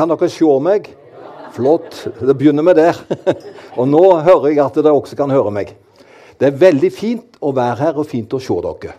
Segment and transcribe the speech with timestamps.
[0.00, 0.86] Kan dere se meg?
[1.52, 2.06] Flott.
[2.16, 2.96] Det begynner med der.
[3.78, 5.74] Og nå hører jeg at dere også kan høre meg.
[6.40, 8.94] Det er veldig fint å være her og fint å se dere.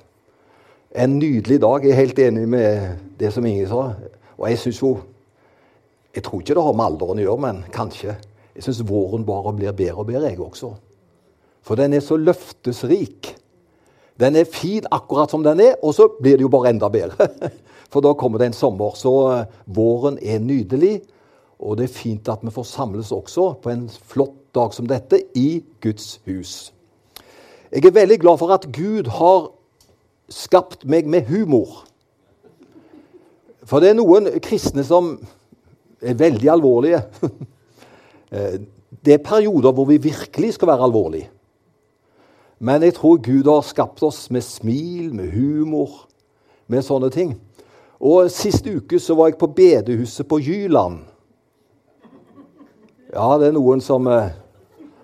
[0.93, 1.87] En nydelig dag.
[1.87, 3.87] Jeg er helt enig med det som Inge sa.
[4.37, 4.91] Og jeg syns jo
[6.13, 8.17] Jeg tror ikke det har med alderen å gjøre, men kanskje.
[8.53, 10.73] Jeg syns våren bare blir bedre og bedre, jeg også.
[11.63, 13.31] For den er så løftesrik.
[14.19, 17.31] Den er fin akkurat som den er, og så blir det jo bare enda bedre.
[17.91, 18.95] For da kommer det en sommer.
[18.95, 21.01] Så uh, våren er nydelig.
[21.61, 25.21] Og det er fint at vi får samles også på en flott dag som dette
[25.37, 26.71] i Guds hus.
[27.71, 29.51] Jeg er veldig glad for at Gud har
[30.31, 31.83] skapt meg med humor.
[33.67, 35.13] For det er noen kristne som
[36.01, 37.03] er veldig alvorlige.
[38.31, 38.61] Eh,
[39.03, 41.25] det er perioder hvor vi virkelig skal være alvorlige.
[42.63, 46.05] Men jeg tror Gud har skapt oss med smil, med humor,
[46.71, 47.33] med sånne ting.
[48.01, 51.03] Og Sist uke så var jeg på bedehuset på Jyland.
[53.13, 54.31] Ja, det er noen som eh,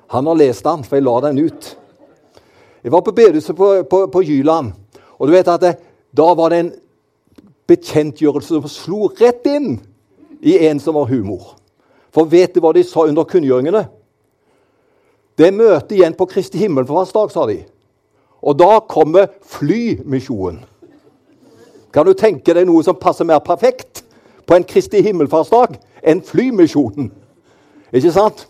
[0.09, 1.66] Han har lest den, for jeg la den ut.
[2.84, 4.72] Jeg var på bedehuset på, på, på Jyland,
[5.20, 5.73] og du vet at det,
[6.16, 6.70] da var det en
[7.67, 9.76] bekjentgjørelse som slo rett inn
[10.39, 11.58] i en som var humor.
[12.16, 13.84] For vet du hva de sa under kunngjøringene?
[15.38, 17.59] Det er møte igjen på Kristi himmelfartsdag, sa de.
[18.42, 20.64] Og da kommer flymisjonen.
[21.94, 24.04] Kan du tenke deg noe som passer mer perfekt
[24.48, 27.10] på en Kristi himmelfartsdag enn flymisjonen?
[27.96, 28.46] Ikke sant?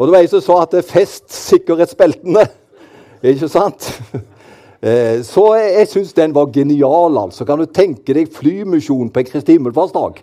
[0.00, 2.46] Og det var en som sa at det er fest sikkerhetsbeltene.
[3.32, 3.92] Ikke sant?
[4.80, 7.18] Eh, så jeg syns den var genial.
[7.20, 7.44] altså.
[7.44, 10.22] Kan du tenke deg flymisjon på en Kristi himmelfartsdag?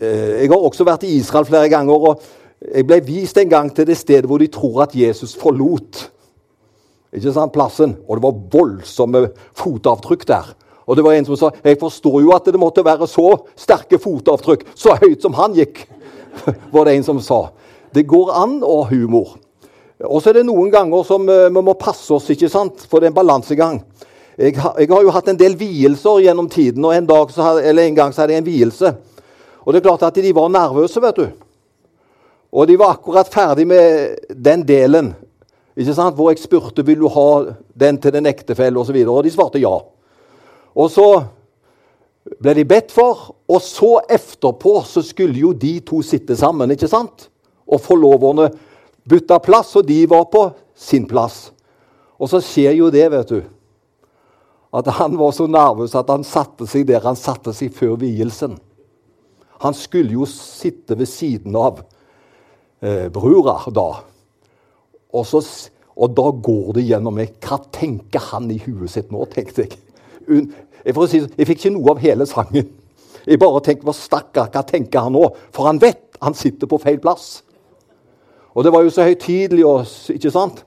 [0.00, 2.24] Eh, jeg har også vært i Israel flere ganger, og
[2.66, 6.10] jeg ble vist en gang til det stedet hvor de tror at Jesus forlot
[7.14, 7.96] ikke sant, plassen.
[8.08, 9.22] Og det var voldsomme
[9.58, 10.50] fotavtrykk der.
[10.90, 14.00] Og det var en som sa jeg forstår jo at det måtte være så sterke
[14.02, 15.84] fotavtrykk, så høyt som han gikk.
[16.74, 17.44] var det en som sa.
[17.94, 19.36] Det går an å ha humor.
[20.08, 22.82] Og så er det noen ganger som uh, vi må passe oss, ikke sant?
[22.88, 23.82] for det er en balansegang.
[24.40, 27.74] Jeg, har, jeg har jo hatt en del vielser gjennom tiden, og en, dag hadde,
[27.84, 28.92] en gang så hadde jeg en vielse.
[29.60, 31.26] Og det er klart at de var nervøse, vet du.
[32.50, 35.12] Og de var akkurat ferdig med den delen
[35.78, 36.16] ikke sant?
[36.16, 37.28] hvor jeg spurte vil du ha
[37.78, 38.96] den til den ektefelle osv.
[38.96, 39.76] Og, så og de svarte ja.
[40.76, 41.06] Og så
[42.40, 46.70] ble de bedt for, og så etterpå så skulle jo de to sitte sammen.
[46.70, 47.28] ikke sant?
[47.66, 48.50] Og forloverne
[49.08, 51.50] bytta plass, og de var på sin plass.
[52.20, 53.40] Og så skjer jo det, vet du,
[54.70, 58.58] at han var så nervøs at han satte seg der han satte seg før vielsen.
[59.60, 61.82] Han skulle jo sitte ved siden av
[62.80, 63.88] eh, brura da.
[65.10, 65.42] Og, så,
[65.96, 67.34] og, da går det gjennom meg.
[67.42, 69.80] Hva tenker han i huet sitt nå, tenkte jeg.
[70.30, 72.70] Jeg, si, jeg fikk ikke noe av hele sangen.
[73.26, 75.26] Jeg bare tenkte hva stakkar, hva tenker han nå?
[75.54, 77.40] For han vet han sitter på feil plass.
[78.54, 79.64] Og det var jo så høytidelig,
[80.16, 80.64] ikke sant?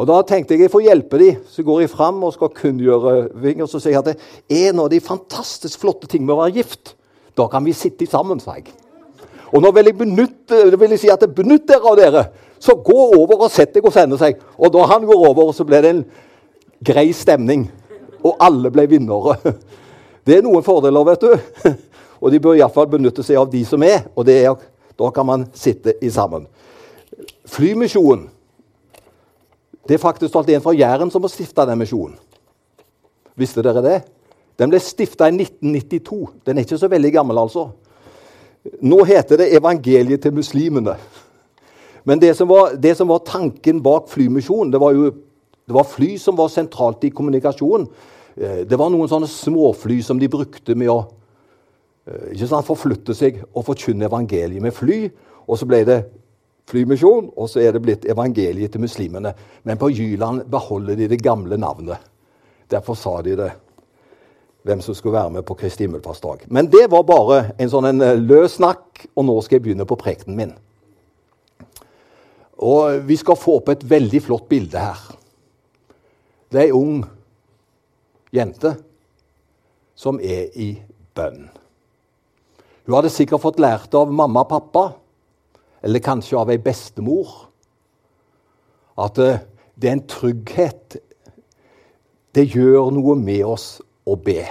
[0.00, 1.40] Og da tenkte jeg jeg får hjelpe dem.
[1.48, 3.62] Så går jeg fram og skal kunngjøre ting.
[3.62, 4.16] Og så sier jeg at det
[4.48, 6.94] er en av de fantastisk flotte ting med å være gift.
[7.36, 8.72] Da kan vi sitte sammen, sa jeg.
[9.52, 12.24] Og nå vil jeg, benytte, vil jeg si at benytt dere av dere.
[12.62, 14.40] Så gå over og sett deg og sende seg.
[14.56, 16.04] Og da han går over, så ble det en
[16.84, 17.66] grei stemning.
[18.22, 19.36] Og alle ble vinnere.
[20.26, 21.72] Det er noen fordeler, vet du.
[22.22, 24.04] Og de bør iallfall benytte seg av de som er.
[24.14, 24.54] Og er,
[24.98, 26.46] da kan man sitte i sammen.
[27.50, 28.28] Flymisjonen
[29.82, 32.14] Det er faktisk alt en fra Jæren som har stifta den misjonen.
[33.34, 33.96] Visste dere det?
[34.60, 36.28] Den ble stifta i 1992.
[36.46, 37.64] Den er ikke så veldig gammel, altså.
[38.80, 40.94] Nå heter det 'Evangeliet til muslimene'.
[42.04, 45.12] Men det som var, det som var tanken bak flymisjonen, det var jo
[45.66, 47.86] det var fly som var sentralt i kommunikasjonen.
[48.36, 50.98] Eh, det var noen sånne småfly som de brukte med å
[52.06, 55.04] eh, ikke sant, forflytte seg og forkynne evangeliet med fly.
[55.46, 56.00] Og så ble det
[56.70, 59.34] flymisjon, og så er det blitt evangeliet til muslimene.
[59.66, 62.00] Men på Jyland beholder de det gamle navnet.
[62.70, 63.50] Derfor sa de det,
[64.62, 66.46] hvem som skulle være med på Kristi himmelfartsdag.
[66.54, 69.86] Men det var bare en sånn en eh, løs snakk, og nå skal jeg begynne
[69.88, 70.54] på prekenen min.
[72.62, 75.00] Og Vi skal få opp et veldig flott bilde her.
[76.52, 77.00] Det er ei ung
[78.32, 78.74] jente
[79.96, 80.74] som er i
[81.16, 81.46] bønn.
[82.84, 84.84] Hun hadde sikkert fått lært av mamma og pappa
[85.82, 87.30] eller kanskje av ei bestemor.
[89.00, 89.40] At eh,
[89.74, 90.96] det er en trygghet.
[92.36, 93.66] Det gjør noe med oss
[94.04, 94.44] å be.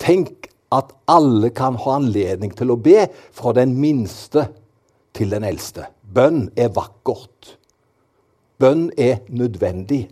[0.00, 4.48] Tenk at alle kan ha anledning til å be, fra den minste
[5.16, 5.86] til den eldste.
[6.02, 7.56] Bønn er vakkert.
[8.60, 10.06] Bønn er nødvendig.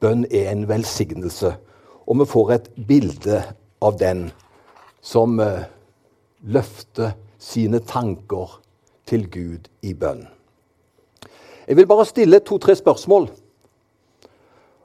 [0.00, 1.54] Bønn er en velsignelse.
[2.06, 3.42] Og vi får et bilde
[3.84, 4.30] av den
[5.04, 5.68] som eh,
[6.42, 8.58] løfte sine tanker
[9.08, 10.26] til Gud i bønn.
[11.68, 13.28] Jeg vil bare stille to-tre spørsmål.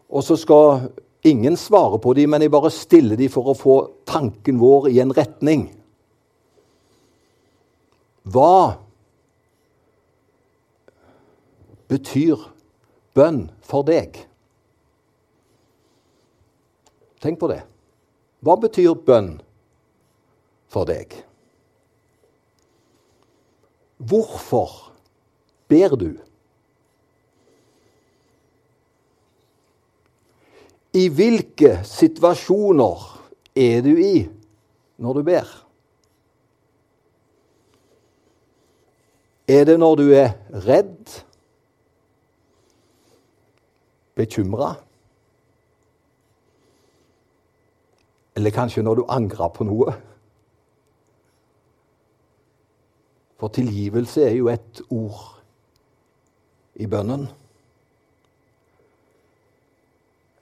[0.10, 0.90] Og så skal
[1.26, 3.78] ingen svare på dem, men jeg bare stiller dem for å få
[4.08, 5.68] tanken vår i en retning.
[8.26, 8.78] Hva
[11.90, 12.48] betyr
[13.18, 14.26] bønn for deg?
[17.24, 17.62] Tenk på det.
[18.46, 19.38] Hva betyr bønn
[20.72, 21.14] for deg?
[23.98, 24.72] Hvorfor
[25.72, 26.12] ber du?
[30.96, 33.06] I hvilke situasjoner
[33.56, 34.16] er du i
[35.02, 35.50] når du ber?
[39.48, 40.32] Er det når du er
[40.66, 41.12] redd?
[44.16, 44.76] Bekymra?
[48.36, 49.94] Eller kanskje når du angrer på noe?
[53.40, 55.24] For tilgivelse er jo et ord
[56.76, 57.28] i bønnen.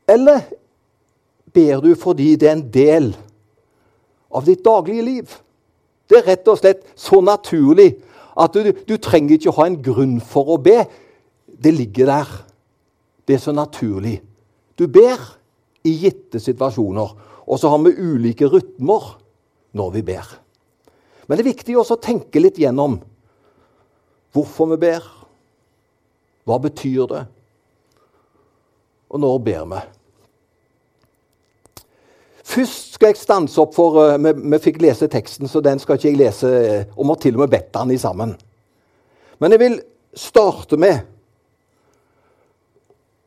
[0.10, 0.42] Eller
[1.54, 3.14] ber du fordi det er en del
[4.34, 5.36] av ditt daglige liv?
[6.10, 7.94] Det er rett og slett så naturlig
[8.38, 10.84] at du, du trenger ikke ha en grunn for å be.
[11.46, 12.34] Det ligger der.
[13.28, 14.18] Det er så naturlig.
[14.78, 15.22] Du ber
[15.86, 17.14] i gitte situasjoner,
[17.44, 19.14] og så har vi ulike rytmer
[19.76, 20.28] når vi ber.
[21.28, 23.00] Men det er viktig også å tenke litt gjennom
[24.34, 25.06] hvorfor vi ber.
[26.48, 27.24] Hva betyr det?
[29.14, 29.82] Og når ber vi?
[32.54, 35.98] Først skal jeg stanse opp, for uh, vi, vi, fikk lese teksten, så den skal
[35.98, 36.50] ikke jeg lese.
[36.94, 38.36] Og og må til og med bedt den i sammen.
[39.40, 39.80] Men jeg vil
[40.14, 41.00] starte med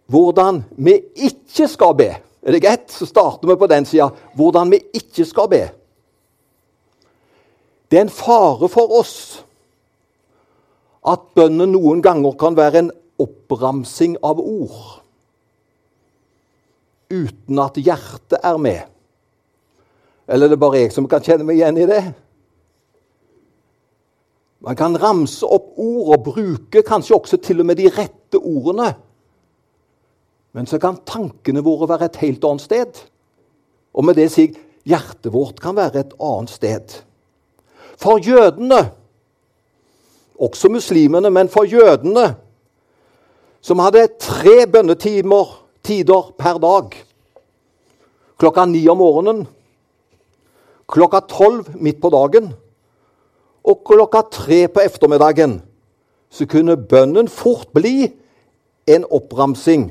[0.06, 2.10] hvordan vi ikke skal be.
[2.46, 2.92] Er det greit?
[2.94, 4.10] Så starter vi på den sida.
[4.38, 5.64] Hvordan vi ikke skal be.
[7.90, 9.16] Det er en fare for oss
[11.06, 15.02] at bønnen noen ganger kan være en oppramsing av ord
[17.06, 18.80] uten at hjertet er med.
[20.26, 22.02] Eller er det bare jeg som kan kjenne meg igjen i det?
[24.66, 28.96] Man kan ramse opp ord og bruke kanskje også til og med de rette ordene.
[30.56, 33.00] Men så kan tankene våre være et helt annet sted.
[33.92, 36.94] Og med det sier jeg hjertet vårt kan være et annet sted.
[38.00, 38.78] For jødene,
[40.40, 42.30] også muslimene, men for jødene,
[43.60, 45.52] som hadde tre bønnetimer
[45.84, 46.94] tider per dag
[48.36, 49.46] Klokka ni om morgenen,
[50.92, 52.50] klokka tolv midt på dagen
[53.64, 55.54] og klokka tre på ettermiddagen,
[56.28, 58.10] så kunne bønnen fort bli
[58.92, 59.88] en oppramsing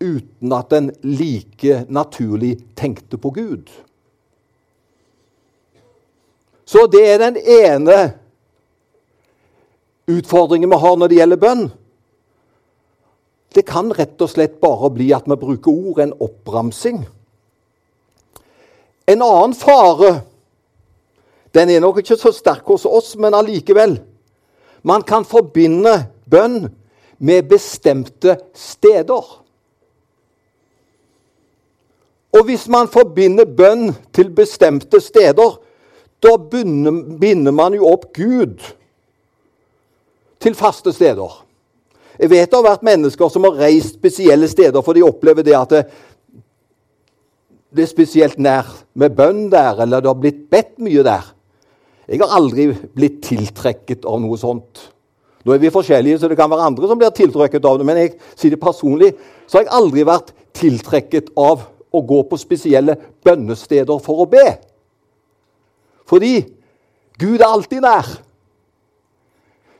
[0.00, 3.70] uten at en like naturlig tenkte på Gud.
[6.66, 7.98] Så det er den ene
[10.10, 11.66] utfordringen vi har når det gjelder bønn.
[13.54, 17.04] Det kan rett og slett bare bli at vi bruker ord, en oppramsing.
[19.06, 20.16] En annen fare
[21.56, 23.96] den er nok ikke så sterk hos oss, men allikevel.
[24.84, 25.94] Man kan forbinde
[26.28, 26.66] bønn
[27.18, 29.24] med bestemte steder.
[32.36, 35.56] Og hvis man forbinder bønn til bestemte steder,
[36.22, 38.60] da binder man jo opp Gud
[40.42, 41.42] til faste steder.
[42.16, 45.56] Jeg vet det har vært mennesker som har reist spesielle steder, for de opplever det
[45.56, 45.82] at det,
[47.76, 51.32] det er spesielt nær med bønn der, eller det har blitt bedt mye der.
[52.06, 54.84] Jeg har aldri blitt tiltrekket av noe sånt.
[55.46, 58.00] Nå er vi forskjellige, så det kan være andre som blir tiltrekket av det, men
[58.00, 59.12] jeg sier det personlig,
[59.46, 61.66] så har jeg aldri vært tiltrekket av
[61.96, 64.44] å gå på spesielle bønnesteder for å be.
[66.06, 66.38] Fordi
[67.18, 68.08] Gud er alltid nær.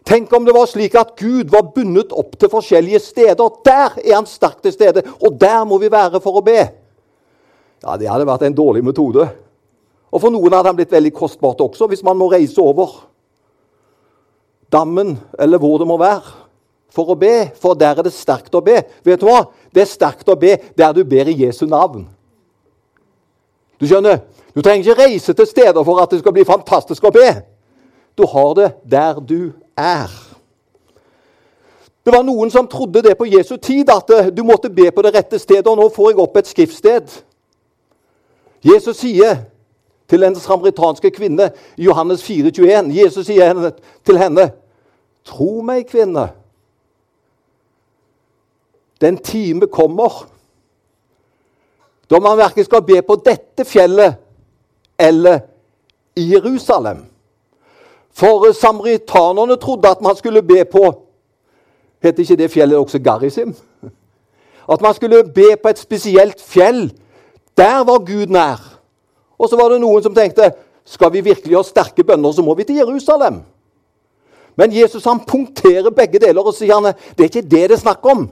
[0.07, 3.49] Tenk om det var slik at Gud var bundet opp til forskjellige steder.
[3.67, 6.61] Der er han sterkt til stede, og der må vi være for å be.
[7.83, 9.27] Ja, Det hadde vært en dårlig metode.
[10.13, 12.95] Og for noen hadde det blitt veldig kostbart også, hvis man må reise over
[14.73, 16.35] dammen eller hvor det må være,
[16.95, 17.51] for å be.
[17.59, 18.79] For der er det sterkt å be.
[19.05, 19.43] Vet du hva?
[19.77, 22.07] Det er sterkt å be der du ber i Jesu navn.
[23.77, 24.23] Du skjønner?
[24.57, 27.29] Du trenger ikke reise til steder for at det skal bli fantastisk å be.
[28.17, 30.09] Du har det der du er.
[32.07, 35.13] Det var noen som trodde det på Jesu tid, at du måtte be på det
[35.13, 35.67] rette stedet.
[35.67, 37.13] Og nå får jeg opp et skriftsted.
[38.65, 39.43] Jesus sier
[40.09, 43.73] til en samaritanske kvinne i Johannes 4, 21, Jesus sier
[44.07, 44.51] til henne,
[45.27, 46.31] 'Tro meg, kvinne,
[49.01, 50.27] den time kommer'
[52.11, 54.15] da man verken skal be på dette fjellet
[54.99, 55.41] eller
[56.17, 57.05] i Jerusalem.
[58.13, 61.03] For samaritanerne trodde at man skulle be på
[62.03, 63.55] Heter ikke det fjellet også Garisim?
[64.73, 66.93] At man skulle be på et spesielt fjell.
[67.57, 68.61] Der var Gud nær.
[69.39, 70.53] Og så var det noen som tenkte
[70.87, 73.41] skal vi virkelig ha sterke bønner, så må vi til Jerusalem.
[74.57, 77.81] Men Jesus han punkterer begge deler og sier han, det er ikke det det er
[77.81, 78.29] snakk om.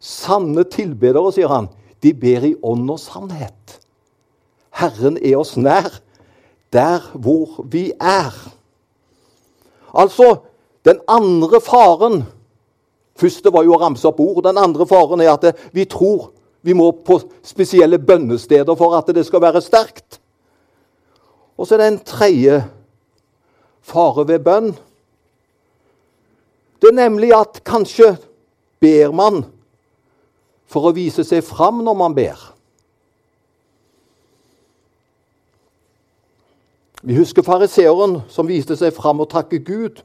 [0.00, 1.68] Sanne tilbedere, sier han,
[2.02, 3.78] de ber i ånd og sannhet.
[4.78, 5.90] Herren er oss nær
[6.74, 8.34] der hvor vi er.
[9.96, 10.36] Altså,
[10.86, 12.22] den andre faren
[13.18, 14.44] Første var jo å ramse opp ord.
[14.46, 16.28] Den andre faren er at vi tror
[16.62, 20.20] vi må på spesielle bønnesteder for at det skal være sterkt.
[21.58, 22.60] Og så er det en tredje
[23.82, 24.70] fare ved bønn.
[26.78, 28.12] Det er nemlig at kanskje
[28.78, 29.42] ber man
[30.68, 32.38] for å vise seg fram når man ber.
[37.02, 40.02] Vi husker fariseeren som viste seg fram og takket Gud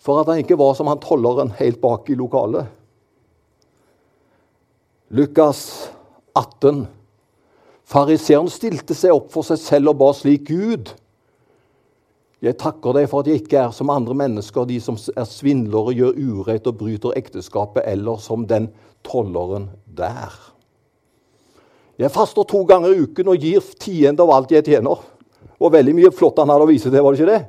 [0.00, 2.70] for at han ikke var som han tolleren helt bak i lokalet.
[5.10, 5.90] Lukas
[6.38, 6.86] 18.
[7.90, 10.92] Fariseeren stilte seg opp for seg selv og ba slik Gud.
[12.40, 15.92] Jeg takker deg for at jeg ikke er som andre mennesker, de som er svindlere,
[15.92, 18.70] gjør urett og bryter ekteskapet, eller som den
[19.06, 20.34] tolleren der.
[22.00, 25.00] Jeg faster to ganger i uken og gir tiende av alt jeg tjener.
[25.60, 27.42] Og veldig mye flott han hadde å vise til, var det ikke det?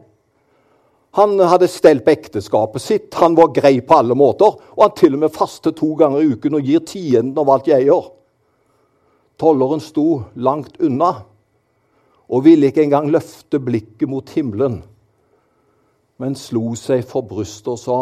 [1.20, 4.56] Han hadde stelt på ekteskapet sitt, han var grei på alle måter.
[4.76, 7.68] Og han til og med faster to ganger i uken og gir tienden av alt
[7.72, 8.10] jeg eier.
[9.40, 11.14] Tolleren sto langt unna
[12.32, 14.78] og ville ikke engang løfte blikket mot himmelen,
[16.22, 17.98] men slo seg for brystet og sa,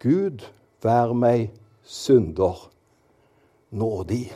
[0.00, 0.46] Gud,
[0.80, 1.50] vær meg
[1.90, 2.56] synder
[3.74, 4.34] nådig.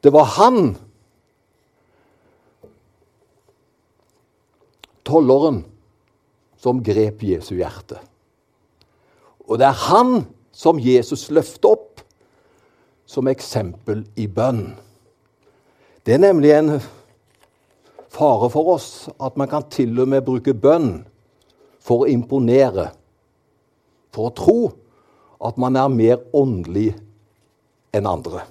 [0.00, 0.76] Det var han
[5.02, 5.64] tolleren
[6.56, 8.00] som grep Jesu hjerte.
[9.44, 10.22] Og det er han
[10.56, 12.00] som Jesus løfter opp
[13.04, 14.70] som eksempel i bønn.
[16.04, 16.78] Det er nemlig en
[18.12, 18.88] fare for oss
[19.20, 21.02] at man kan til og med bruke bønn
[21.84, 22.88] for å imponere,
[24.14, 24.58] for å tro
[25.44, 26.94] at man er mer åndelig
[27.94, 28.44] enn andre.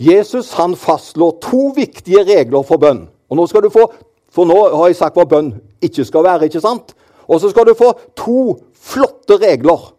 [0.00, 3.04] Jesus han fastslår to viktige regler for bønn.
[3.30, 3.88] Og nå skal du få,
[4.34, 6.48] For nå har jeg sagt hva bønn ikke skal være.
[6.48, 6.90] ikke sant?
[7.30, 9.92] Og så skal du få to flotte regler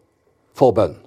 [0.52, 0.98] for bønn.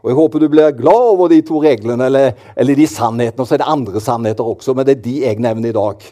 [0.00, 3.42] Og Jeg håper du blir glad over de to reglene, eller, eller de sannhetene.
[3.42, 6.06] Og så er det andre sannheter også, men det er de jeg nevner i dag.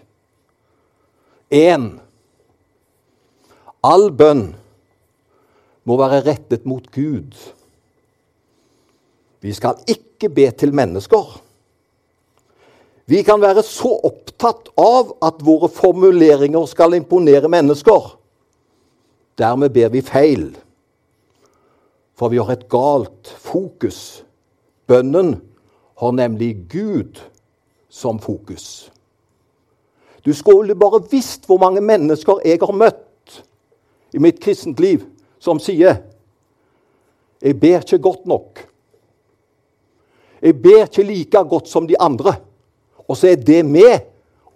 [1.54, 1.88] En.
[3.84, 4.54] All bønn
[5.84, 7.36] må være rettet mot Gud.
[9.44, 11.40] Vi skal ikke be til mennesker.
[13.06, 18.14] Vi kan være så opptatt av at våre formuleringer skal imponere mennesker.
[19.38, 20.46] Dermed ber vi feil,
[22.16, 24.24] for vi har et galt fokus.
[24.86, 25.36] Bønnen
[26.00, 27.20] har nemlig Gud
[27.92, 28.90] som fokus.
[30.24, 33.42] Du skulle bare visst hvor mange mennesker jeg har møtt
[34.14, 35.04] i mitt kristent liv
[35.44, 36.00] som sier
[37.42, 38.68] 'Jeg ber ikke godt nok'.
[40.42, 42.40] 'Jeg ber ikke like godt som de andre'.
[43.08, 44.00] Og så er det med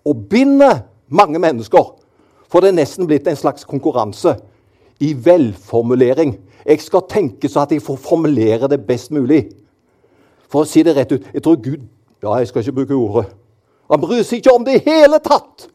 [0.05, 1.95] å binde mange mennesker.
[2.49, 4.39] For det er nesten blitt en slags konkurranse
[5.01, 6.39] i velformulering.
[6.67, 9.51] Jeg skal tenke så at jeg får formulere det best mulig.
[10.49, 11.83] For å si det rett ut Jeg tror Gud
[12.23, 13.35] Ja, jeg skal ikke bruke ordet.
[13.91, 15.69] Han bryr seg ikke om det i hele tatt,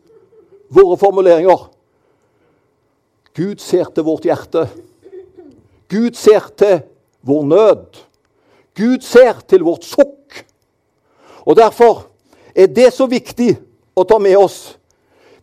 [0.70, 1.70] våre formuleringer.
[3.34, 4.68] Gud ser til vårt hjerte.
[5.90, 6.82] Gud ser til
[7.24, 8.02] vår nød.
[8.76, 10.44] Gud ser til vårt sukk.
[11.46, 12.08] Og derfor
[12.56, 13.56] er det så viktig
[13.96, 14.76] å ta med oss.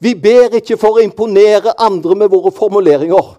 [0.00, 3.34] Vi ber ikke for å imponere andre med våre formuleringer.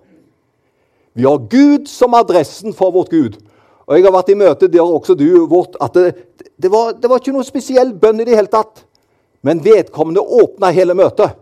[1.17, 3.39] Vi har Gud som adressen for vårt Gud.
[3.88, 6.13] Og Jeg har vært i møte der også du vårt, at det,
[6.55, 8.86] det, var, det var ikke noe spesiell bønn i det hele tatt.
[9.41, 11.34] Men vedkommende åpna hele møtet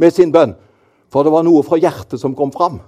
[0.00, 0.56] med sin bønn.
[1.12, 2.80] For det var noe fra hjertet som kom fram.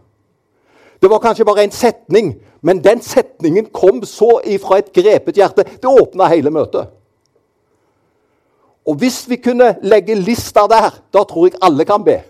[1.03, 5.65] Det var kanskje bare en setning, men den setningen kom så ifra et grepet hjerte.
[5.65, 6.93] Det åpna hele møtet.
[8.87, 12.21] Og hvis vi kunne legge lista der, da tror jeg alle kan be.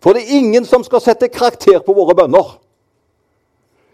[0.00, 2.54] For det er ingen som skal sette karakter på våre bønner.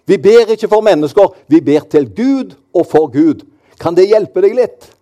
[0.06, 3.42] Vi ber ikke for mennesker, vi ber til Gud og for Gud.
[3.80, 4.92] Kan det hjelpe deg litt?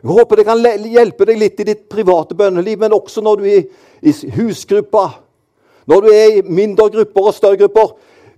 [0.00, 3.48] Jeg håper det kan hjelpe deg litt i ditt private bønneliv, men også når du
[3.48, 3.64] er
[4.00, 5.08] i husgruppa,
[5.86, 7.96] når du er i mindre grupper og større grupper.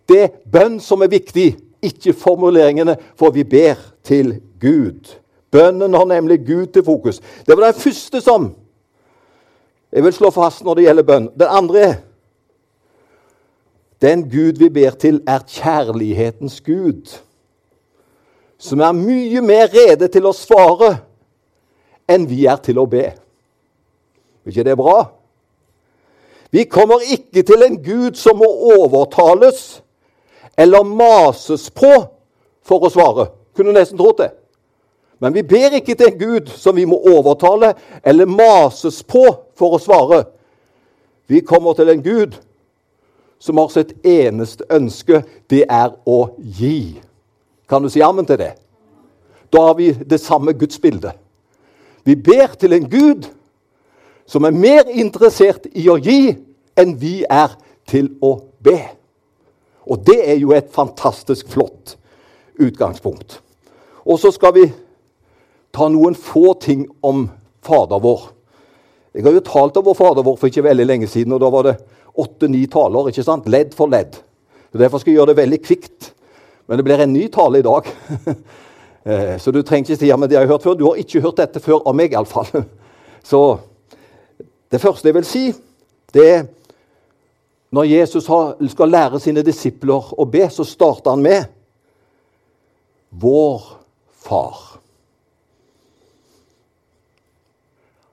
[0.09, 5.15] Det er bønn som er viktig, ikke formuleringene, for vi ber til Gud.
[5.53, 7.21] Bønnen har nemlig Gud til fokus.
[7.47, 8.53] Det var den første som
[9.93, 11.29] jeg vil slå fast når det gjelder bønn.
[11.37, 11.95] Den andre er
[14.03, 17.13] den Gud vi ber til, er kjærlighetens Gud,
[18.59, 20.97] som er mye mer rede til å svare
[22.11, 23.05] enn vi er til å be.
[24.43, 24.97] Er ikke det bra?
[26.53, 29.83] Vi kommer ikke til en Gud som må overtales
[30.59, 31.93] eller mases på
[32.63, 33.31] for å svare.
[33.57, 34.31] Kunne nesten trodd det.
[35.23, 37.73] Men vi ber ikke til en Gud som vi må overtale
[38.05, 39.25] eller mases på
[39.57, 40.25] for å svare.
[41.31, 42.37] Vi kommer til en Gud
[43.41, 45.23] som har sitt eneste ønske.
[45.49, 47.01] Det er å gi.
[47.71, 48.53] Kan du si ammen til det?
[49.53, 51.17] Da har vi det samme gudsbildet.
[52.05, 53.31] Vi ber til en Gud
[54.27, 56.35] som er mer interessert i å gi
[56.79, 57.55] enn vi er
[57.89, 58.79] til å be.
[59.89, 61.97] Og det er jo et fantastisk flott
[62.63, 63.41] utgangspunkt.
[64.07, 64.67] Og så skal vi
[65.75, 67.27] ta noen få ting om
[67.63, 68.29] Fader vår.
[69.13, 71.51] Jeg har jo talt om vår Fader vår for ikke veldig lenge siden, og da
[71.53, 71.77] var det
[72.19, 73.09] åtte-ni taler.
[73.09, 73.49] ikke sant?
[73.49, 74.19] Ledd for ledd.
[74.73, 76.13] Derfor skal jeg gjøre det veldig kvikt.
[76.67, 77.89] Men det blir en ny tale i dag.
[79.03, 80.77] Eh, så du trenger ikke si ja, men det har jeg hørt før.
[80.79, 82.47] Du har ikke hørt dette før av meg, iallfall.
[83.27, 83.41] Så
[84.73, 85.53] det første jeg vil si,
[86.15, 86.45] det er
[87.73, 88.25] når Jesus
[88.71, 91.45] skal lære sine disipler å be, så starter han med
[93.11, 93.63] Vår
[94.23, 94.73] Far.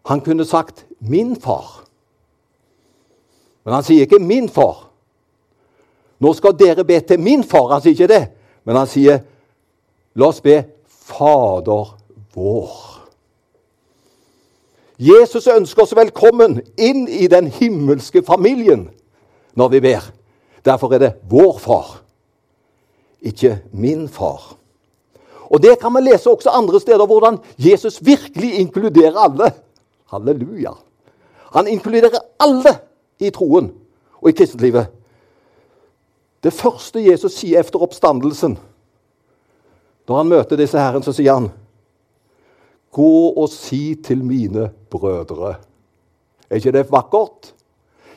[0.10, 1.86] Han kunne sagt 'min far',
[3.64, 4.90] men han sier ikke 'min far'.
[6.20, 7.68] Nå skal dere be til min far.
[7.74, 8.28] Han sier ikke det,
[8.64, 9.20] men han sier
[10.16, 11.98] 'la oss be Fader
[12.36, 12.99] vår'.
[15.00, 18.90] Jesus ønsker oss velkommen inn i den himmelske familien
[19.56, 20.10] når vi ber.
[20.68, 21.94] Derfor er det vår far,
[23.24, 24.58] ikke min far.
[25.50, 29.54] Og Det kan vi lese også andre steder, hvordan Jesus virkelig inkluderer alle.
[30.12, 30.76] Halleluja.
[31.54, 32.76] Han inkluderer alle
[33.20, 33.72] i troen
[34.22, 34.88] og i kristenlivet.
[36.44, 38.58] Det første Jesus sier etter oppstandelsen,
[40.08, 41.50] når han møter disse herren, så sier han
[42.92, 45.56] Gå og si til mine brødre.
[46.50, 47.54] Er ikke det vakkert?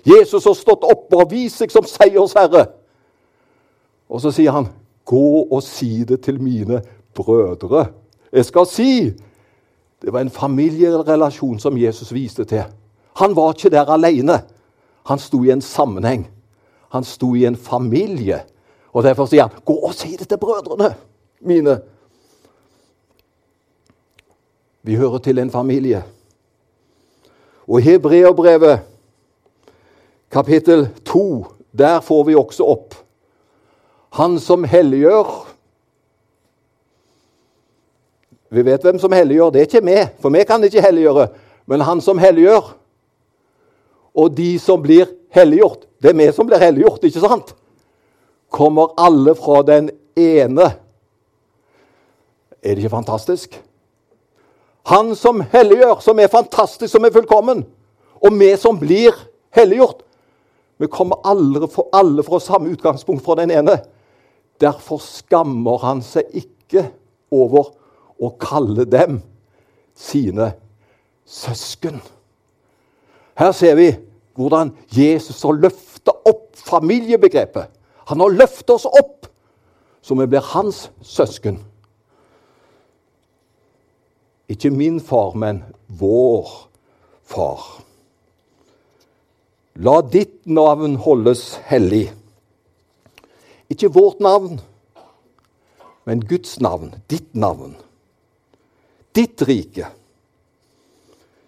[0.06, 2.66] Jesus har stått opp og vist seg som seiersherre.
[4.08, 4.68] Og så sier han,
[5.04, 6.82] 'Gå og si det til mine
[7.14, 7.92] brødre.'
[8.32, 9.12] Jeg skal si
[10.02, 12.62] det var en familierelasjon som Jesus viste til.
[13.16, 14.42] Han var ikke der alene.
[15.06, 16.26] Han sto i en sammenheng.
[16.88, 18.40] Han sto i en familie.
[18.92, 20.94] Og Derfor sier han, 'Gå og si det til brødrene
[21.40, 21.78] mine'.
[24.82, 26.02] Vi hører til en familie.
[27.68, 28.80] Og i Hebreabrevet,
[30.30, 31.46] kapittel 2,
[31.78, 32.94] der får vi også opp
[34.12, 35.52] Han som helliggjør
[38.52, 39.50] vi vet hvem som helliggjør.
[39.50, 41.28] Det er ikke vi, for vi kan ikke helliggjøre.
[41.72, 42.74] Men han som helliggjør,
[44.12, 47.54] og de som blir helliggjort Det er vi som blir helliggjort, ikke sant?
[48.50, 50.66] Kommer alle fra den ene.
[52.58, 53.54] Er det ikke fantastisk?
[54.90, 57.64] Han som helliggjør, som er fantastisk, som er fullkommen.
[58.22, 59.14] Og vi som blir
[59.54, 60.02] helliggjort.
[60.82, 63.78] Vi kommer alle, for, alle fra samme utgangspunkt fra den ene.
[64.60, 66.88] Derfor skammer han seg ikke
[67.32, 67.70] over
[68.22, 69.20] å kalle dem
[69.98, 70.52] sine
[71.26, 72.00] søsken.
[73.38, 73.92] Her ser vi
[74.38, 77.70] hvordan Jesus har løfta opp familiebegrepet.
[78.10, 79.28] Han har løfta oss opp,
[80.02, 81.60] så vi blir hans søsken.
[84.48, 86.50] Ikke min far, men vår
[87.24, 87.62] far.
[89.74, 92.11] La ditt navn holdes hellig.
[93.70, 94.61] Ikke vårt navn,
[96.05, 97.76] men Guds navn, ditt navn
[99.12, 99.87] ditt rike.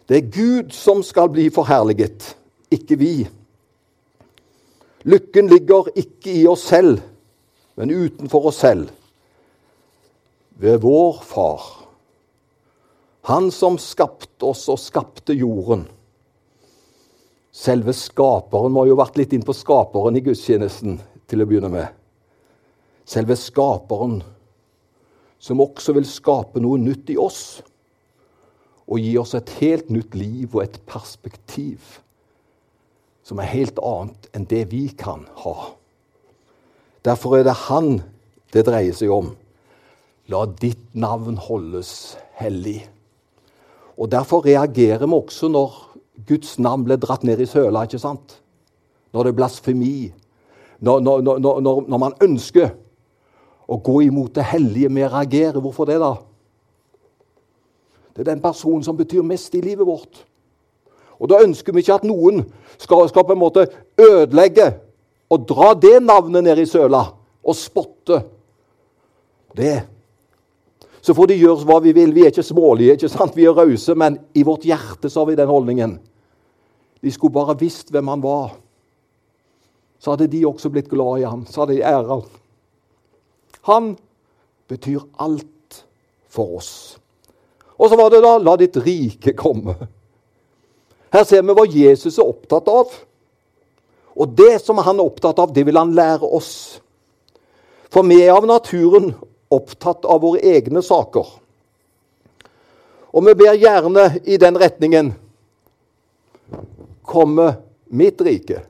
[0.07, 2.35] Det er Gud som skal bli forherliget,
[2.73, 3.15] ikke vi.
[5.05, 7.01] Lykken ligger ikke i oss selv,
[7.77, 8.91] men utenfor oss selv.
[10.61, 11.65] Ved vår Far.
[13.25, 15.87] Han som skapte oss og skapte jorden.
[17.55, 20.99] Selve skaperen må jo ha vært litt inn på skaperen i gudstjenesten
[21.31, 21.87] til å begynne med.
[23.09, 24.19] Selve skaperen
[25.41, 27.63] som også vil skape noe nytt i oss.
[28.85, 32.01] Og gi oss et helt nytt liv og et perspektiv
[33.25, 35.71] som er helt annet enn det vi kan ha.
[37.05, 38.03] Derfor er det Han
[38.53, 39.33] det dreier seg om.
[40.29, 42.83] La ditt navn holdes hellig.
[43.99, 45.75] Og Derfor reagerer vi også når
[46.29, 47.85] Guds navn ble dratt ned i søla.
[47.85, 48.41] ikke sant?
[49.13, 50.13] Når det er blasfemi.
[50.81, 52.75] Når, når, når, når man ønsker
[53.69, 55.61] å gå imot det hellige med å reagere.
[55.63, 56.15] Hvorfor det, da?
[58.15, 60.25] Det er den personen som betyr mest i livet vårt.
[61.19, 62.43] Og Da ønsker vi ikke at noen
[62.79, 63.67] skal, skal på en måte
[63.99, 64.73] ødelegge
[65.31, 67.07] og dra det navnet ned i søla
[67.45, 68.21] og spotte
[69.57, 69.94] det.
[71.05, 72.15] Så får de gjøre hva vi vil.
[72.17, 73.35] Vi er ikke smålige, ikke sant?
[73.37, 75.99] vi er rause, men i vårt hjerte så har vi den holdningen.
[77.05, 78.55] De skulle bare visst hvem han var.
[80.01, 81.43] Så hadde de også blitt glad i ham.
[81.45, 82.23] Så hadde de æra ham.
[83.69, 83.91] Han
[84.69, 85.83] betyr alt
[86.33, 86.73] for oss.
[87.77, 89.77] Og så var det da 'la ditt rike komme'.
[91.13, 92.89] Her ser vi hva Jesus er opptatt av.
[94.17, 96.81] Og det som han er opptatt av, det vil han lære oss.
[97.91, 99.15] For vi er av naturen
[99.55, 101.33] opptatt av våre egne saker.
[103.15, 105.13] Og vi ber gjerne i den retningen
[107.07, 107.53] komme
[107.95, 108.65] mitt rike.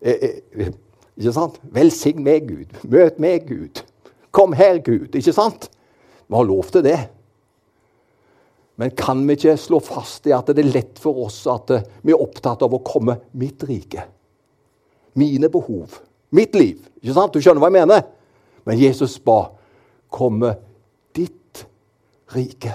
[0.00, 0.72] Eh, eh,
[1.18, 1.60] ikke sant?
[1.74, 2.74] Velsign meg, Gud.
[2.90, 3.82] Møt meg, Gud.
[4.34, 5.14] Kom her, Gud.
[5.14, 5.68] Ikke sant?
[6.26, 6.98] Vi har lov til det.
[8.78, 11.86] Men kan vi ikke slå fast i at det er lett for oss at eh,
[12.06, 14.04] vi er opptatt av å komme mitt rike?
[15.18, 15.98] Mine behov.
[16.30, 16.84] Mitt liv.
[17.02, 17.34] Ikke sant?
[17.34, 18.04] Du skjønner hva jeg mener?
[18.68, 19.48] Men Jesus ba
[20.10, 20.54] komme
[21.16, 21.66] ditt
[22.34, 22.74] rike.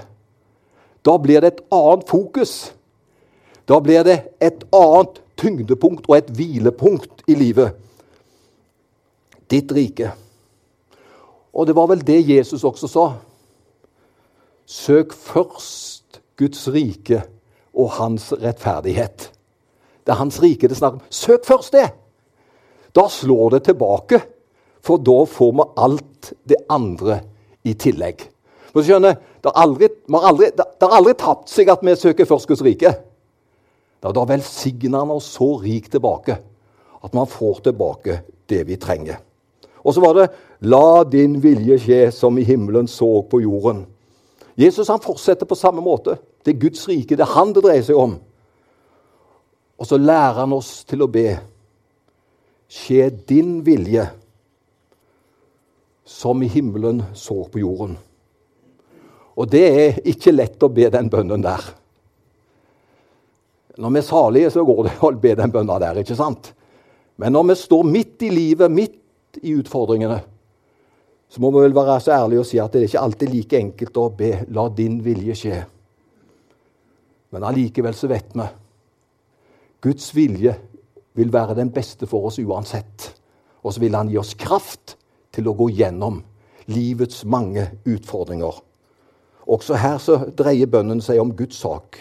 [1.06, 2.74] Da blir det et annet fokus.
[3.68, 7.76] Da blir det et annet tyngdepunkt og et hvilepunkt i livet.
[9.52, 10.14] Ditt rike.
[11.54, 13.06] Og det var vel det Jesus også sa.
[14.66, 17.22] Søk først Guds rike
[17.74, 19.30] og hans rettferdighet.
[20.04, 21.06] Det er hans rike det snakker om.
[21.10, 21.90] Søk først det!
[22.94, 24.22] Da slår det tilbake.
[24.84, 27.22] For da får vi alt det andre
[27.64, 28.26] i tillegg.
[28.74, 30.48] Du skjønner, Det har aldri, aldri,
[30.88, 32.94] aldri, tapt seg at vi søker først Guds rike.
[34.00, 36.38] Da, da velsigner han oss så rikt tilbake
[37.04, 39.20] at man får tilbake det vi trenger.
[39.84, 40.30] Og så var det
[40.62, 43.84] 'La din vilje skje som i himmelen så på jorden'.
[44.56, 46.18] Jesus han fortsetter på samme måte.
[46.46, 47.16] Det er Guds rike.
[47.16, 48.20] Det er han det dreier seg om.
[49.78, 51.40] Og så lærer han oss til å be.
[52.70, 54.08] Skje din vilje
[56.06, 57.96] som i himmelen så på jorden.
[59.34, 61.64] Og det er ikke lett å be den bønnen der.
[63.82, 66.52] Når vi er salige, så går det å be den bønna der, ikke sant?
[67.18, 70.20] Men når vi står midt i livet, midt i utfordringene,
[71.34, 73.58] så må vi vel være så ærlige og si at det er ikke alltid like
[73.58, 75.64] enkelt å be 'la din vilje skje'.
[77.32, 78.46] Men allikevel så vet vi
[79.82, 80.54] Guds vilje
[81.14, 83.10] vil være den beste for oss uansett.
[83.64, 84.96] Og så vil han gi oss kraft
[85.34, 86.22] til å gå gjennom
[86.70, 88.62] livets mange utfordringer.
[89.50, 92.00] Også her så dreier bønnen seg om Guds sak.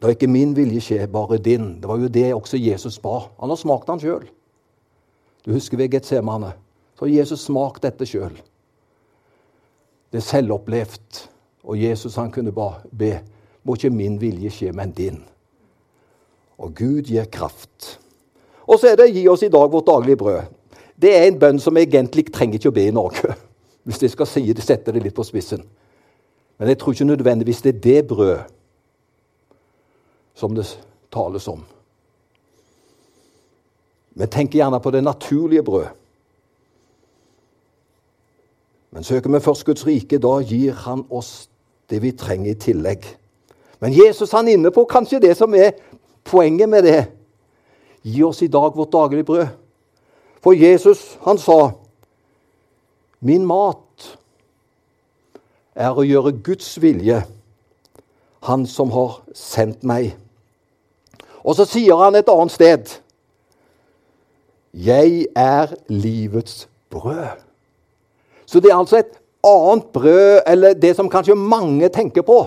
[0.00, 1.74] Da ikke min vilje skje, bare din.
[1.80, 3.26] Det var jo det også Jesus ba.
[3.38, 4.24] Han har smakt han sjøl.
[5.44, 6.54] Du husker ved Getsemane.
[6.96, 8.32] Så har Jesus smakt dette sjøl.
[10.10, 11.26] Det er selvopplevd.
[11.68, 13.18] Og Jesus han kunne bare be.
[13.62, 15.20] Må ikke min vilje skje, men din.
[16.60, 17.98] Og Gud gir kraft.
[18.70, 20.46] Og så er det 'Gi oss i dag vårt daglige brød'.
[21.02, 23.34] Det er en bønn som jeg egentlig trenger ikke å be i Norge.
[23.84, 25.64] Hvis jeg skal si det, sette det litt på spissen.
[26.58, 28.38] Men jeg tror ikke nødvendigvis det er det brød
[30.34, 30.66] som det
[31.12, 31.64] tales om.
[34.14, 35.86] Vi tenker gjerne på det naturlige brød.
[38.90, 41.48] Men søker vi først Guds rike, da gir han oss
[41.90, 43.06] det vi trenger i tillegg.
[43.80, 45.72] Men Jesus han er inne på kanskje det som er
[46.24, 47.06] poenget med det.
[48.02, 49.46] Gi oss i dag vårt daglige brød.
[50.40, 51.72] For Jesus, han sa,
[53.20, 54.16] min mat
[55.76, 57.22] er å gjøre Guds vilje,
[58.40, 60.14] Han som har sendt meg.
[61.44, 62.94] Og så sier han et annet sted,
[64.72, 67.42] jeg er livets brød.
[68.48, 69.12] Så det er altså et
[69.44, 72.38] annet brød, eller det som kanskje mange tenker på.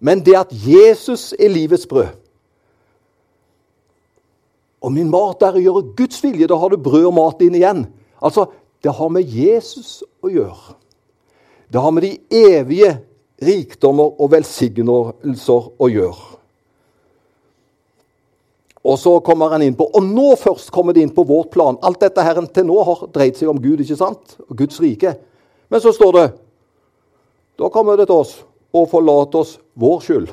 [0.00, 2.12] Men det at Jesus er livets brød,
[4.82, 6.48] og min mat er å gjøre Guds vilje.
[6.50, 7.86] Da har du brød og mat inn igjen.
[8.22, 8.48] Altså,
[8.82, 10.74] Det har med Jesus å gjøre.
[11.70, 12.96] Det har med de evige
[13.38, 16.24] rikdommer og velsignelser å gjøre.
[18.82, 21.78] Og så kommer han inn på, og nå først kommer det inn på vårt plan.
[21.78, 24.34] Alt dette her til nå har dreid seg om Gud ikke sant?
[24.48, 25.14] Og Guds rike.
[25.70, 26.26] Men så står det
[27.58, 28.40] Da kommer det til oss
[28.74, 30.32] og forlater oss vår skyld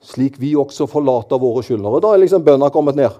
[0.00, 2.00] slik vi også forlater våre skyldnere.
[2.02, 3.16] Da er liksom bønna kommet ned.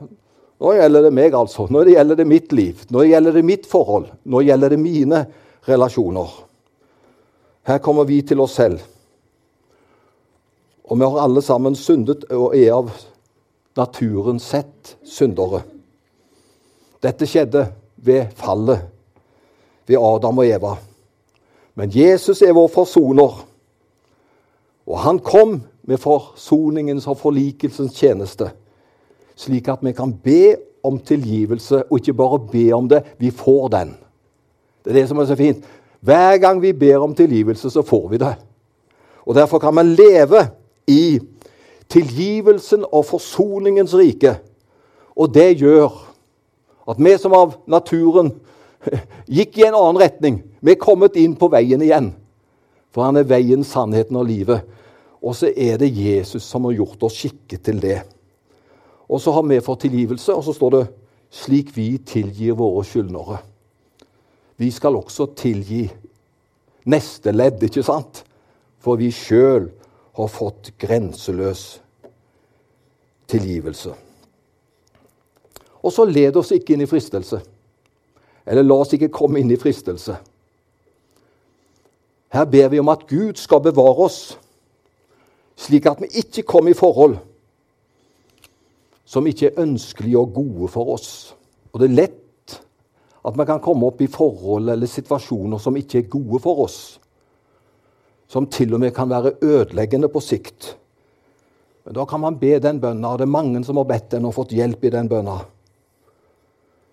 [0.60, 1.66] Nå gjelder det meg, altså.
[1.72, 2.84] Nå gjelder det mitt liv.
[2.92, 4.10] Nå gjelder det mitt forhold.
[4.28, 5.24] Nå gjelder det mine
[5.68, 6.32] relasjoner.
[7.68, 8.80] Her kommer vi til oss selv.
[10.90, 12.90] Og vi har alle sammen syndet og er av
[13.78, 15.62] naturen sett syndere.
[17.00, 17.68] Dette skjedde
[18.00, 18.88] ved fallet,
[19.86, 20.74] ved Adam og Eva.
[21.78, 23.38] Men Jesus er vår forsoner.
[24.90, 28.52] Og han kom med forsoningens og forlikelsens tjeneste,
[29.34, 30.54] slik at vi kan be
[30.86, 33.96] om tilgivelse, og ikke bare be om det, vi får den.
[34.84, 35.66] Det er det som er så fint.
[36.00, 38.34] Hver gang vi ber om tilgivelse, så får vi det.
[39.26, 40.46] Og Derfor kan man leve
[40.86, 41.20] i
[41.88, 44.38] tilgivelsen og forsoningens rike.
[45.16, 45.90] Og det gjør
[46.88, 48.32] at vi som av naturen
[49.36, 52.12] gikk i en annen retning, vi er kommet inn på veien igjen.
[52.94, 54.64] For han er veien, sannheten og livet.
[55.22, 57.98] Og så er det Jesus som har gjort oss skikket til det.
[59.10, 60.88] Og så har vi fått tilgivelse, og så står det
[61.30, 63.42] 'slik vi tilgir våre skyldnere'.
[64.56, 65.90] Vi skal også tilgi
[66.84, 68.24] neste ledd, ikke sant?
[68.78, 69.70] For vi sjøl
[70.16, 71.80] har fått grenseløs
[73.26, 73.94] tilgivelse.
[75.82, 77.40] Og så led oss ikke inn i fristelse.
[78.46, 80.16] Eller la oss ikke komme inn i fristelse.
[82.30, 84.38] Her ber vi om at Gud skal bevare oss,
[85.60, 87.18] slik at vi ikke kommer i forhold
[89.10, 91.34] som ikke er ønskelige og gode for oss.
[91.72, 92.56] Og det er lett
[93.26, 96.78] at vi kan komme opp i forhold eller situasjoner som ikke er gode for oss.
[98.30, 100.76] Som til og med kan være ødeleggende på sikt.
[101.84, 104.28] Men da kan man be den bønna, og det er mange som har bedt den
[104.28, 105.40] og fått hjelp i den bønna.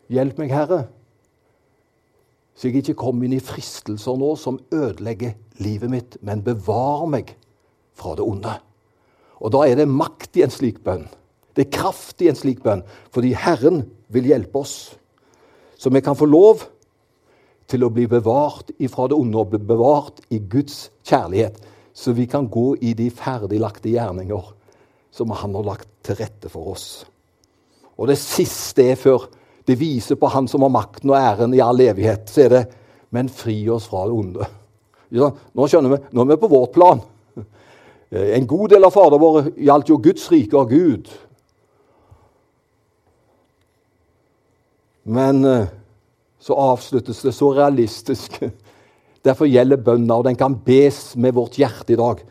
[0.10, 0.86] Hjelp meg, Herre,
[2.58, 7.36] så jeg ikke kommer inn i fristelser nå som ødelegger livet mitt, men bevar meg
[7.98, 8.54] fra det onde.
[9.42, 11.06] Og da er det makt i en slik bønn.
[11.58, 12.84] Det er kraft i en slik bønn,
[13.14, 13.84] fordi Herren
[14.14, 14.76] vil hjelpe oss.
[15.78, 16.66] Så vi kan få lov
[17.70, 21.58] til å bli bevart ifra det onde og bli bevart i Guds kjærlighet.
[21.98, 24.54] Så vi kan gå i de ferdiglagte gjerninger
[25.12, 27.06] som Han har lagt til rette for oss.
[27.98, 29.26] Og det siste er før
[29.68, 32.30] det viser på Han som har makten og æren i all evighet.
[32.30, 32.68] Så er det
[33.10, 34.46] 'men fri oss fra det onde'.
[35.56, 37.02] Nå skjønner vi, nå er vi på vårt plan.
[38.12, 41.10] En god del av Fader vår gjaldt jo Guds rike og Gud.
[45.08, 45.68] Men eh,
[46.40, 48.40] så avsluttes det så realistisk.
[49.28, 52.24] Derfor gjelder bønna, og den kan bes med vårt hjerte i dag.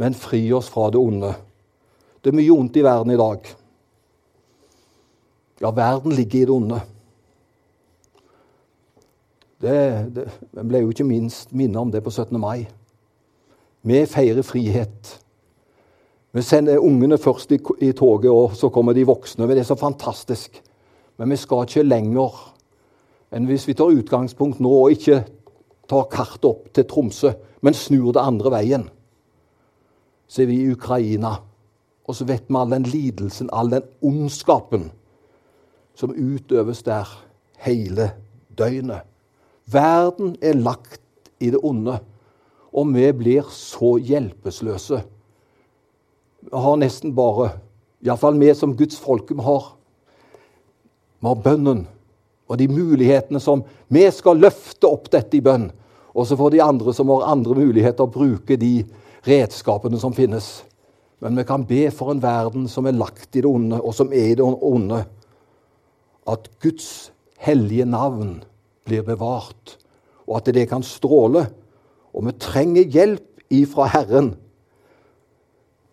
[0.00, 1.34] Men fri oss fra det onde.
[2.20, 3.48] Det er mye ondt i verden i dag.
[5.60, 6.80] Ja, verden ligger i det onde.
[9.64, 9.76] Det,
[10.12, 10.24] det,
[10.60, 12.36] ble jo ikke minst minnet om det på 17.
[12.40, 12.66] mai.
[13.84, 15.20] Vi feirer frihet.
[16.32, 19.46] Vi sender ungene først i, i, toget, og så kommer de voksne.
[19.46, 20.62] Det er så fantastisk.
[21.16, 22.40] Men vi skal ikke lenger
[23.34, 25.20] enn hvis vi tar utgangspunkt nå og ikke
[25.90, 27.32] tar kartet opp til Tromsø,
[27.66, 28.84] men snur det andre veien.
[30.26, 31.34] Så er vi i Ukraina,
[32.06, 34.88] og så vet vi all den lidelsen, all den ondskapen
[35.98, 37.10] som utøves der
[37.66, 38.12] hele
[38.58, 39.02] døgnet.
[39.70, 41.00] Verden er lagt
[41.40, 41.98] i det onde,
[42.74, 45.00] og vi blir så hjelpeløse.
[46.44, 47.52] Vi har nesten bare,
[48.04, 49.70] iallfall vi som Guds folke vi har,
[51.22, 51.86] vi har bønnen
[52.44, 55.68] og de mulighetene som Vi skal løfte opp dette i bønn.
[56.14, 58.84] Og så får de andre som har andre muligheter, bruke de
[59.26, 60.62] redskapene som finnes.
[61.22, 64.12] Men vi kan be for en verden som er lagt i det onde, og som
[64.12, 65.04] er i det onde
[66.28, 68.42] at Guds hellige navn
[68.88, 69.76] blir bevart,
[70.26, 71.46] og at det kan stråle.
[72.14, 74.34] Og vi trenger hjelp ifra Herren,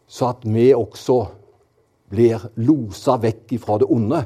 [0.08, 1.24] så at vi også
[2.12, 4.20] blir losa vekk ifra det onde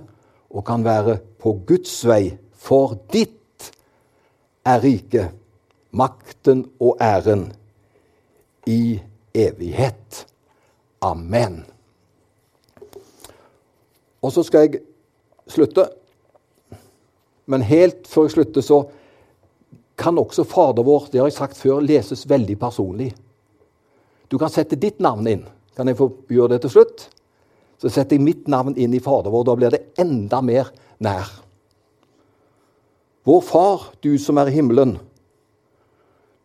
[0.49, 2.33] og kan være på Guds vei.
[2.51, 3.69] For ditt
[4.65, 5.35] er riket,
[5.95, 7.51] makten og æren
[8.65, 8.97] i
[9.35, 10.25] evighet.
[11.05, 11.61] Amen.
[14.25, 14.81] Og så skal jeg
[15.47, 15.85] slutte.
[17.45, 18.79] Men helt før jeg slutter, så
[19.95, 23.13] kan også Fader vår det har jeg sagt før, leses veldig personlig.
[24.27, 25.45] Du kan sette ditt navn inn.
[25.75, 27.07] Kan jeg få gjøre det til slutt?
[27.79, 29.45] Så setter jeg mitt navn inn i Fader vår.
[29.47, 30.71] Da blir det enda mer
[31.03, 31.29] nær.
[33.25, 34.97] Vår Far, du som er i himmelen.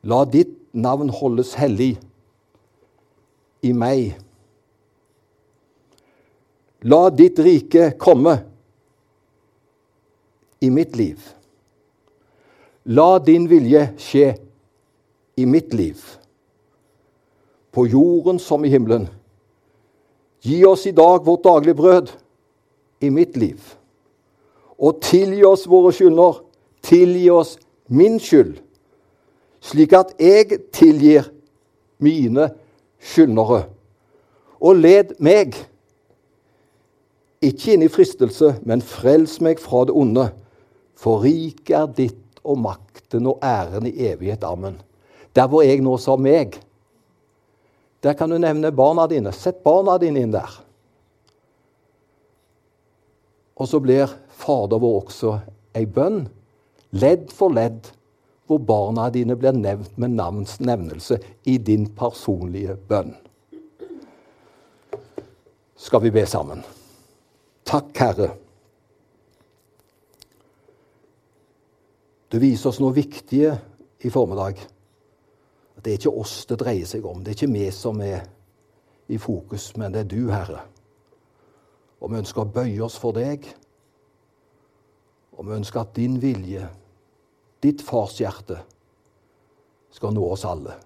[0.08, 1.92] La ditt navn holdes hellig
[3.66, 4.14] i meg.
[6.88, 8.38] La ditt rike komme
[10.64, 11.20] i mitt liv.
[12.84, 14.30] La din vilje skje
[15.36, 16.00] i mitt liv,
[17.70, 19.08] på jorden som i himmelen.
[20.40, 22.12] Gi oss i dag vårt daglige brød
[23.00, 23.60] i mitt liv.
[24.80, 26.40] Og tilgi oss våre skyldner.
[26.80, 27.58] Tilgi oss
[27.92, 28.54] min skyld,
[29.60, 31.26] slik at jeg tilgir
[32.00, 32.46] mine
[33.04, 33.66] skyldnere.
[34.60, 35.58] Og led meg,
[37.44, 40.30] ikke inn i fristelse, men frels meg fra det onde.
[40.96, 44.44] For riket er ditt og makten og æren i evighet.
[44.44, 44.78] Amen.
[45.36, 46.58] Der hvor jeg nå sa meg.
[48.02, 49.32] Der kan du nevne barna dine.
[49.32, 50.50] Sett barna dine inn der.
[53.60, 54.08] Og så blir
[54.40, 55.34] Fader vår også
[55.76, 56.22] ei bønn,
[56.96, 57.90] ledd for ledd,
[58.48, 63.12] hvor barna dine blir nevnt med navns nevnelse i din personlige bønn.
[65.76, 66.64] Skal vi be sammen?
[67.68, 68.32] Takk, Herre.
[72.30, 73.56] Du viser oss noe viktige
[74.06, 74.60] i formiddag.
[75.80, 77.24] Det er ikke oss det dreier seg om.
[77.24, 78.22] Det er ikke vi som er
[79.10, 80.62] i fokus, men det er du, Herre.
[81.98, 83.48] Og vi ønsker å bøye oss for deg.
[85.34, 86.68] Og vi ønsker at din vilje,
[87.64, 88.60] ditt farshjerte,
[89.90, 90.76] skal nå oss alle.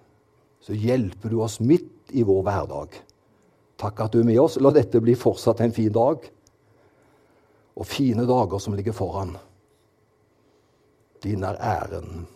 [0.65, 2.95] Så hjelper du oss midt i vår hverdag.
[3.77, 4.57] Takk at du er med oss.
[4.57, 6.25] La dette bli fortsatt en fin dag.
[7.75, 9.35] Og fine dager som ligger foran.
[11.25, 12.27] Din er æren,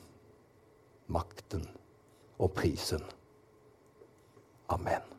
[1.08, 1.68] makten
[2.40, 3.04] og prisen.
[4.70, 5.19] Amen.